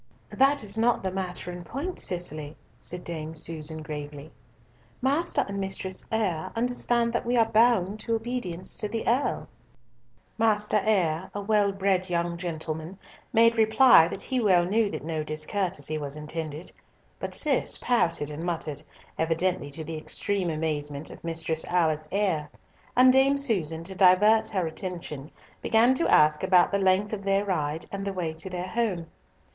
[0.31, 4.31] "That is not the matter in point, Cicely," said Dame Susan gravely.
[4.99, 9.47] "Master and Mistress Eyre understand that we are bound to obedience to the Earl."
[10.39, 12.97] Master Eyre, a well bred young gentleman,
[13.31, 16.71] made reply that he well knew that no discourtesy was intended,
[17.19, 18.81] but Cis pouted and muttered,
[19.19, 22.49] evidently to the extreme amazement of Mistress Alice Eyre;
[22.97, 25.29] and Dame Susan, to divert her attention,
[25.61, 29.05] began to ask about the length of their ride, and the way to their home.